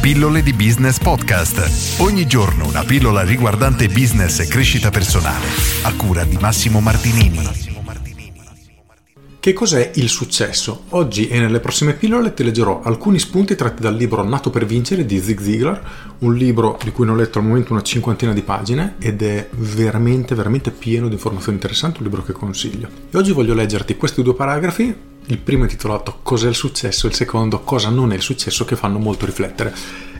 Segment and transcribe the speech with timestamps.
[0.00, 2.00] Pillole di Business Podcast.
[2.00, 5.44] Ogni giorno una pillola riguardante business e crescita personale.
[5.82, 7.38] A cura di Massimo Martinini.
[9.38, 10.84] Che cos'è il successo?
[10.90, 15.04] Oggi e nelle prossime pillole ti leggerò alcuni spunti tratti dal libro Nato per vincere
[15.04, 15.82] di Zig Ziglar,
[16.20, 19.50] un libro di cui ne ho letto al momento una cinquantina di pagine ed è
[19.50, 22.88] veramente, veramente pieno di informazioni interessanti, un libro che consiglio.
[23.10, 24.94] E oggi voglio leggerti questi due paragrafi
[25.30, 27.06] il primo è intitolato Cos'è il successo?
[27.06, 28.64] Il secondo Cosa non è il successo?
[28.64, 29.72] che fanno molto riflettere.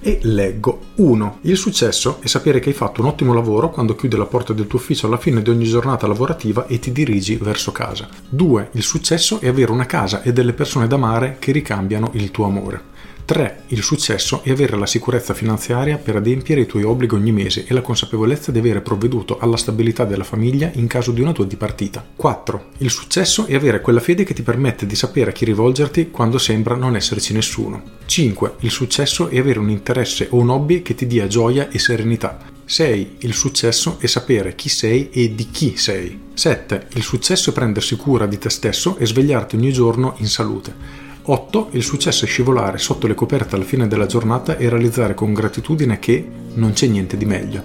[0.00, 1.38] E leggo 1.
[1.42, 4.66] Il successo è sapere che hai fatto un ottimo lavoro quando chiudi la porta del
[4.66, 8.08] tuo ufficio alla fine di ogni giornata lavorativa e ti dirigi verso casa.
[8.28, 8.70] 2.
[8.72, 12.44] Il successo è avere una casa e delle persone da amare che ricambiano il tuo
[12.44, 12.94] amore.
[13.26, 13.64] 3.
[13.68, 17.74] Il successo è avere la sicurezza finanziaria per adempiere i tuoi obblighi ogni mese e
[17.74, 22.06] la consapevolezza di avere provveduto alla stabilità della famiglia in caso di una tua dipartita.
[22.14, 22.66] 4.
[22.78, 26.38] Il successo è avere quella fede che ti permette di sapere a chi rivolgerti quando
[26.38, 27.82] sembra non esserci nessuno.
[28.06, 28.54] 5.
[28.60, 32.38] Il successo è avere un interesse o un hobby che ti dia gioia e serenità.
[32.64, 33.16] 6.
[33.20, 36.16] Il successo è sapere chi sei e di chi sei.
[36.32, 36.86] 7.
[36.94, 41.05] Il successo è prendersi cura di te stesso e svegliarti ogni giorno in salute.
[41.28, 41.68] 8.
[41.72, 45.98] Il successo è scivolare sotto le coperte alla fine della giornata e realizzare con gratitudine
[45.98, 47.62] che non c'è niente di meglio.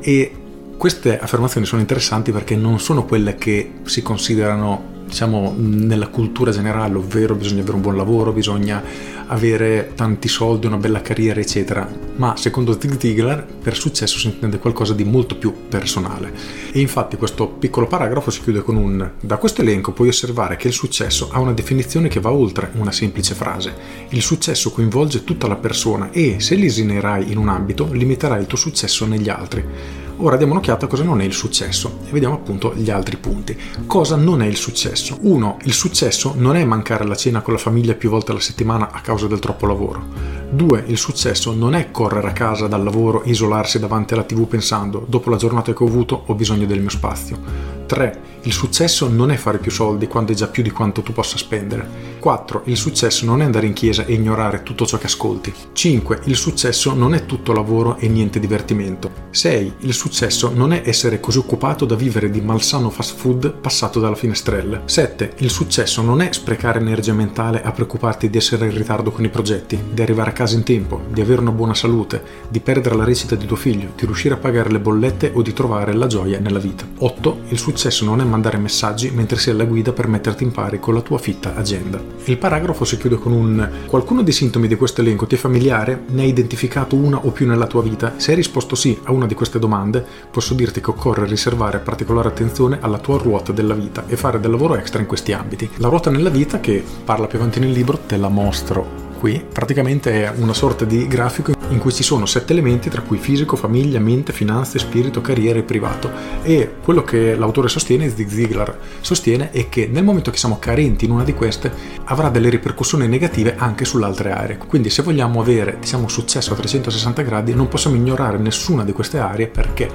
[0.00, 0.32] E
[0.76, 6.96] queste affermazioni sono interessanti perché non sono quelle che si considerano diciamo nella cultura generale,
[6.96, 8.82] ovvero bisogna avere un buon lavoro, bisogna
[9.26, 11.88] avere tanti soldi, una bella carriera, eccetera.
[12.16, 16.32] Ma secondo Zig Ziglar per successo si intende qualcosa di molto più personale.
[16.72, 20.68] E infatti questo piccolo paragrafo si chiude con un da questo elenco puoi osservare che
[20.68, 23.74] il successo ha una definizione che va oltre una semplice frase.
[24.10, 28.58] Il successo coinvolge tutta la persona e se lesinerai in un ambito limiterai il tuo
[28.58, 30.02] successo negli altri.
[30.18, 33.58] Ora diamo un'occhiata a cosa non è il successo e vediamo appunto gli altri punti.
[33.86, 35.18] Cosa non è il successo?
[35.20, 35.58] 1.
[35.64, 39.00] Il successo non è mancare la cena con la famiglia più volte alla settimana a
[39.00, 40.02] causa del troppo lavoro.
[40.50, 40.84] 2.
[40.86, 45.04] Il successo non è correre a casa dal lavoro e isolarsi davanti alla tv pensando
[45.08, 47.82] dopo la giornata che ho avuto ho bisogno del mio spazio.
[47.86, 48.32] 3.
[48.42, 51.38] Il successo non è fare più soldi quando è già più di quanto tu possa
[51.38, 52.12] spendere.
[52.18, 52.62] 4.
[52.66, 55.52] Il successo non è andare in chiesa e ignorare tutto ciò che ascolti.
[55.72, 56.20] 5.
[56.24, 59.10] Il successo non è tutto lavoro e niente divertimento.
[59.30, 59.74] 6.
[59.80, 64.14] Il successo non è essere così occupato da vivere di malsano fast food passato dalla
[64.14, 64.82] finestrella.
[64.84, 65.34] 7.
[65.38, 69.30] Il successo non è sprecare energia mentale a preoccuparti di essere in ritardo con i
[69.30, 73.04] progetti, di arrivare a casa in tempo, di avere una buona salute, di perdere la
[73.04, 76.38] recita di tuo figlio, di riuscire a pagare le bollette o di trovare la gioia
[76.38, 76.86] nella vita.
[76.98, 77.40] 8.
[77.48, 80.94] Il successo non è mandare messaggi mentre sei alla guida per metterti in pari con
[80.94, 82.00] la tua fitta agenda.
[82.24, 86.04] Il paragrafo si chiude con un qualcuno dei sintomi di questo elenco ti è familiare?
[86.08, 88.14] Ne hai identificato una o più nella tua vita?
[88.16, 92.28] Se hai risposto sì a una di queste domande, posso dirti che occorre riservare particolare
[92.28, 95.68] attenzione alla tua ruota della vita e fare del lavoro extra in questi ambiti.
[95.76, 100.24] La ruota nella vita, che parla più avanti nel libro, te la mostro qui praticamente
[100.24, 103.98] è una sorta di grafico in cui ci sono sette elementi tra cui fisico, famiglia,
[103.98, 106.10] mente, finanze, spirito, carriera e privato
[106.42, 111.04] e quello che l'autore sostiene, Zig Ziglar sostiene, è che nel momento che siamo carenti
[111.04, 111.72] in una di queste
[112.04, 114.56] avrà delle ripercussioni negative anche sulle altre aree.
[114.56, 119.18] Quindi se vogliamo avere diciamo successo a 360 gradi non possiamo ignorare nessuna di queste
[119.18, 119.90] aree perché,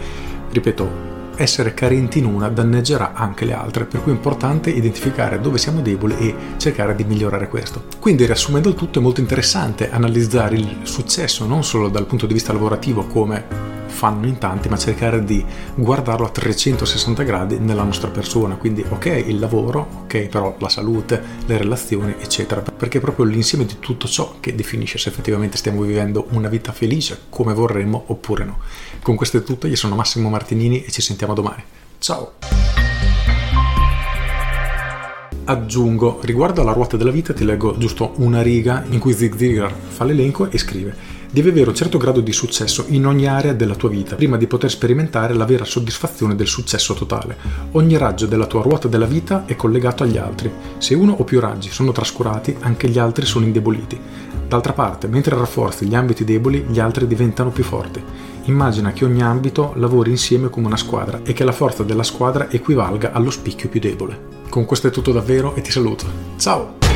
[0.51, 5.57] ripeto, essere carenti in una danneggerà anche le altre, per cui è importante identificare dove
[5.57, 7.83] siamo deboli e cercare di migliorare questo.
[7.99, 12.33] Quindi riassumendo il tutto è molto interessante analizzare il successo non solo dal punto di
[12.33, 15.43] vista lavorativo come fanno in tanti, ma cercare di
[15.75, 18.55] guardarlo a 360 gradi nella nostra persona.
[18.55, 22.61] Quindi, ok, il lavoro, ok, però la salute, le relazioni, eccetera.
[22.61, 26.71] Perché è proprio l'insieme di tutto ciò che definisce se effettivamente stiamo vivendo una vita
[26.71, 28.59] felice come vorremmo oppure no.
[29.01, 31.63] Con questo è tutto, io sono Massimo Martinini e ci sentiamo domani.
[31.99, 32.33] Ciao!
[35.45, 39.73] Aggiungo, riguardo alla ruota della vita ti leggo giusto una riga in cui Zig Ziglar
[39.73, 43.75] fa l'elenco e scrive Devi avere un certo grado di successo in ogni area della
[43.75, 47.37] tua vita prima di poter sperimentare la vera soddisfazione del successo totale.
[47.73, 50.51] Ogni raggio della tua ruota della vita è collegato agli altri.
[50.79, 53.99] Se uno o più raggi sono trascurati, anche gli altri sono indeboliti.
[54.47, 58.01] D'altra parte, mentre rafforzi gli ambiti deboli, gli altri diventano più forti.
[58.45, 62.49] Immagina che ogni ambito lavori insieme come una squadra e che la forza della squadra
[62.49, 64.37] equivalga allo spicchio più debole.
[64.49, 66.05] Con questo è tutto davvero e ti saluto.
[66.37, 66.88] Ciao!